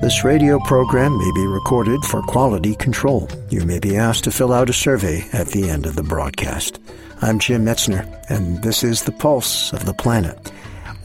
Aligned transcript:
This 0.00 0.24
radio 0.24 0.58
program 0.58 1.16
may 1.16 1.30
be 1.32 1.46
recorded 1.46 2.02
for 2.04 2.22
quality 2.22 2.74
control. 2.74 3.28
You 3.50 3.64
may 3.64 3.78
be 3.78 3.96
asked 3.96 4.24
to 4.24 4.30
fill 4.32 4.52
out 4.52 4.70
a 4.70 4.72
survey 4.72 5.26
at 5.32 5.48
the 5.48 5.70
end 5.70 5.86
of 5.86 5.94
the 5.94 6.02
broadcast. 6.02 6.80
I'm 7.20 7.38
Jim 7.38 7.64
Metzner, 7.64 8.04
and 8.28 8.62
this 8.62 8.82
is 8.82 9.02
the 9.02 9.12
pulse 9.12 9.72
of 9.72 9.84
the 9.84 9.94
planet. 9.94 10.50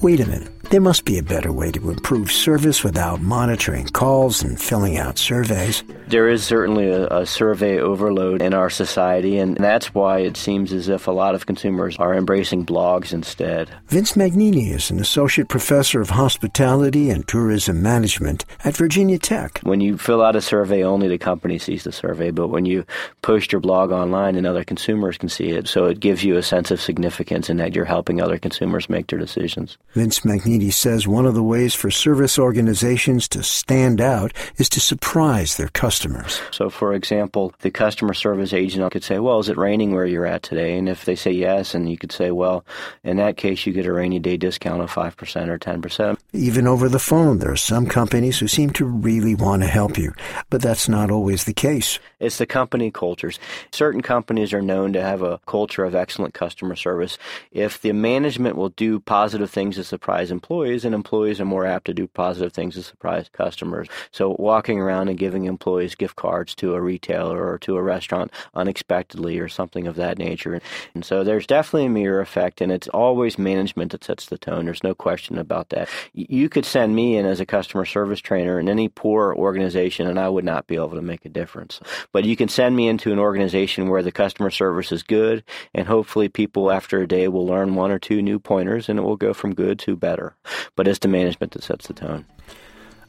Wait 0.01 0.19
a 0.19 0.25
minute. 0.25 0.56
There 0.69 0.81
must 0.81 1.05
be 1.05 1.17
a 1.17 1.23
better 1.23 1.53
way 1.53 1.71
to 1.71 1.91
improve 1.91 2.29
service 2.29 2.83
without 2.83 3.21
monitoring 3.21 3.85
calls 3.85 4.43
and 4.43 4.59
filling 4.61 4.97
out 4.97 5.17
surveys. 5.17 5.81
There 6.07 6.27
is 6.27 6.43
certainly 6.43 6.89
a, 6.89 7.07
a, 7.07 7.25
survey 7.25 7.79
overload 7.79 8.41
in 8.41 8.53
our 8.53 8.69
society, 8.69 9.37
and 9.37 9.55
that's 9.55 9.93
why 9.93 10.19
it 10.19 10.35
seems 10.35 10.73
as 10.73 10.89
if 10.89 11.07
a 11.07 11.11
lot 11.11 11.35
of 11.35 11.45
consumers 11.45 11.95
are 11.97 12.13
embracing 12.13 12.65
blogs 12.65 13.13
instead. 13.13 13.69
Vince 13.87 14.17
Magnini 14.17 14.71
is 14.71 14.91
an 14.91 14.99
associate 14.99 15.47
professor 15.47 16.01
of 16.01 16.09
hospitality 16.09 17.09
and 17.09 17.25
tourism 17.27 17.81
management 17.81 18.43
at 18.65 18.75
Virginia 18.75 19.19
Tech. 19.19 19.59
When 19.63 19.79
you 19.79 19.97
fill 19.97 20.21
out 20.21 20.35
a 20.35 20.41
survey, 20.41 20.83
only 20.83 21.07
the 21.07 21.17
company 21.17 21.59
sees 21.59 21.85
the 21.85 21.93
survey, 21.93 22.31
but 22.31 22.49
when 22.49 22.65
you 22.65 22.83
post 23.21 23.53
your 23.53 23.61
blog 23.61 23.91
online 23.91 24.35
and 24.35 24.45
other 24.45 24.65
consumers 24.65 25.17
can 25.17 25.29
see 25.29 25.51
it, 25.51 25.67
so 25.69 25.85
it 25.85 26.01
gives 26.01 26.25
you 26.25 26.35
a 26.35 26.43
sense 26.43 26.71
of 26.71 26.81
significance 26.81 27.49
in 27.49 27.55
that 27.57 27.73
you're 27.73 27.85
helping 27.85 28.21
other 28.21 28.37
consumers 28.37 28.89
make 28.89 29.07
their 29.07 29.19
decisions. 29.19 29.77
Vince 29.93 30.25
Magnini 30.25 30.56
he 30.61 30.71
says 30.71 31.07
one 31.07 31.25
of 31.25 31.33
the 31.33 31.43
ways 31.43 31.73
for 31.73 31.91
service 31.91 32.39
organizations 32.39 33.27
to 33.29 33.43
stand 33.43 34.01
out 34.01 34.33
is 34.57 34.69
to 34.69 34.79
surprise 34.79 35.57
their 35.57 35.69
customers. 35.69 36.41
So, 36.51 36.69
for 36.69 36.93
example, 36.93 37.53
the 37.59 37.71
customer 37.71 38.13
service 38.13 38.53
agent 38.53 38.91
could 38.91 39.03
say, 39.03 39.19
Well, 39.19 39.39
is 39.39 39.49
it 39.49 39.57
raining 39.57 39.93
where 39.93 40.05
you're 40.05 40.25
at 40.25 40.43
today? 40.43 40.77
And 40.77 40.87
if 40.87 41.05
they 41.05 41.15
say 41.15 41.31
yes, 41.31 41.73
and 41.73 41.89
you 41.89 41.97
could 41.97 42.11
say, 42.11 42.31
Well, 42.31 42.65
in 43.03 43.17
that 43.17 43.37
case, 43.37 43.65
you 43.65 43.73
get 43.73 43.85
a 43.85 43.93
rainy 43.93 44.19
day 44.19 44.37
discount 44.37 44.81
of 44.81 44.91
5% 44.91 45.47
or 45.47 45.59
10%. 45.59 46.17
Even 46.33 46.67
over 46.67 46.89
the 46.89 46.99
phone, 46.99 47.39
there 47.39 47.51
are 47.51 47.57
some 47.57 47.85
companies 47.85 48.39
who 48.39 48.47
seem 48.47 48.71
to 48.71 48.85
really 48.85 49.35
want 49.35 49.61
to 49.61 49.67
help 49.67 49.97
you, 49.97 50.13
but 50.49 50.61
that's 50.61 50.89
not 50.89 51.11
always 51.11 51.43
the 51.43 51.53
case. 51.53 51.99
It's 52.19 52.37
the 52.37 52.45
company 52.45 52.91
cultures. 52.91 53.39
Certain 53.71 54.01
companies 54.01 54.53
are 54.53 54.61
known 54.61 54.93
to 54.93 55.01
have 55.01 55.21
a 55.21 55.39
culture 55.45 55.83
of 55.83 55.95
excellent 55.95 56.33
customer 56.33 56.75
service. 56.75 57.17
If 57.51 57.81
the 57.81 57.91
management 57.91 58.55
will 58.55 58.69
do 58.69 58.99
positive 58.99 59.49
things 59.49 59.75
to 59.75 59.83
surprise 59.83 60.31
employees, 60.31 60.46
employees, 60.47 60.85
and 60.85 60.95
employees 60.95 61.41
are 61.41 61.45
more 61.45 61.65
apt 61.65 61.83
to 61.87 61.93
do 61.93 62.07
positive 62.07 62.53
things 62.53 62.75
to 62.75 62.81
surprise 62.81 63.29
customers. 63.33 63.89
So 64.11 64.33
walking 64.39 64.79
around 64.79 65.09
and 65.09 65.19
giving 65.19 65.43
employees 65.43 65.93
gift 65.93 66.15
cards 66.15 66.55
to 66.55 66.73
a 66.73 66.79
retailer 66.81 67.45
or 67.45 67.57
to 67.59 67.75
a 67.75 67.83
restaurant 67.83 68.31
unexpectedly 68.53 69.39
or 69.39 69.49
something 69.49 69.87
of 69.87 69.97
that 69.97 70.17
nature. 70.17 70.61
And 70.95 71.03
so 71.03 71.25
there's 71.25 71.47
definitely 71.47 71.87
a 71.87 71.89
mirror 71.89 72.21
effect, 72.21 72.61
and 72.61 72.71
it's 72.71 72.87
always 72.87 73.37
management 73.37 73.91
that 73.91 74.05
sets 74.05 74.27
the 74.27 74.37
tone. 74.37 74.63
There's 74.63 74.85
no 74.85 74.95
question 74.95 75.37
about 75.37 75.67
that. 75.69 75.89
You 76.13 76.47
could 76.47 76.65
send 76.65 76.95
me 76.95 77.17
in 77.17 77.25
as 77.25 77.41
a 77.41 77.45
customer 77.45 77.83
service 77.83 78.21
trainer 78.21 78.57
in 78.57 78.69
any 78.69 78.87
poor 78.87 79.35
organization, 79.35 80.07
and 80.07 80.17
I 80.17 80.29
would 80.29 80.45
not 80.45 80.65
be 80.65 80.75
able 80.75 80.91
to 80.91 81.01
make 81.01 81.25
a 81.25 81.29
difference. 81.29 81.81
But 82.13 82.23
you 82.23 82.37
can 82.37 82.47
send 82.47 82.73
me 82.73 82.87
into 82.87 83.11
an 83.11 83.19
organization 83.19 83.89
where 83.89 84.01
the 84.01 84.13
customer 84.13 84.49
service 84.49 84.93
is 84.93 85.03
good, 85.03 85.43
and 85.73 85.87
hopefully 85.87 86.29
people 86.29 86.71
after 86.71 87.01
a 87.01 87.07
day 87.07 87.27
will 87.27 87.45
learn 87.45 87.75
one 87.75 87.91
or 87.91 87.99
two 87.99 88.21
new 88.21 88.39
pointers, 88.39 88.87
and 88.87 88.97
it 88.97 89.01
will 89.01 89.17
go 89.17 89.33
from 89.33 89.53
good 89.53 89.77
to 89.79 89.97
better. 89.97 90.36
But 90.75 90.87
it's 90.87 90.99
the 90.99 91.07
management 91.07 91.53
that 91.53 91.63
sets 91.63 91.87
the 91.87 91.93
tone. 91.93 92.25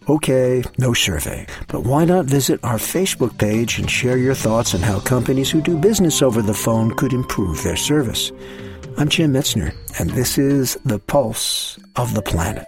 Okay, 0.09 0.63
no 0.79 0.95
survey. 0.95 1.47
But 1.67 1.83
why 1.85 2.07
not 2.07 2.25
visit 2.25 2.65
our 2.65 2.79
Facebook 2.79 3.37
page 3.37 3.79
and 3.79 3.91
share 3.91 4.17
your 4.17 4.35
thoughts 4.35 4.75
on 4.75 4.81
how 4.81 5.01
companies 5.01 5.51
who 5.51 5.61
do 5.61 5.77
business 5.77 6.23
over 6.23 6.41
the 6.41 6.55
phone 6.55 6.95
could 6.97 7.13
improve 7.13 7.63
their 7.63 7.77
service? 7.77 8.33
I'm 8.97 9.11
Jim 9.11 9.35
Metzner, 9.35 9.75
and 10.01 10.11
this 10.11 10.39
is 10.39 10.79
The 10.85 10.99
Pulse 10.99 11.79
of 11.97 12.15
the 12.15 12.23
Planet. 12.23 12.67